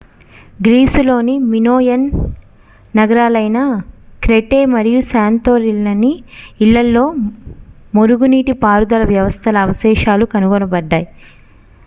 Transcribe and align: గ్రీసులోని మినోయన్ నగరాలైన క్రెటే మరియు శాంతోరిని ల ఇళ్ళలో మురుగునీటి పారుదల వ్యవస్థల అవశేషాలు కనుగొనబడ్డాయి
గ్రీసులోని 0.59 1.33
మినోయన్ 1.49 2.05
నగరాలైన 2.93 3.59
క్రెటే 4.21 4.61
మరియు 4.71 5.01
శాంతోరిని 5.07 5.83
ల 5.83 6.09
ఇళ్ళలో 6.61 7.03
మురుగునీటి 7.93 8.55
పారుదల 8.63 9.03
వ్యవస్థల 9.13 9.57
అవశేషాలు 9.67 10.27
కనుగొనబడ్డాయి 10.33 11.07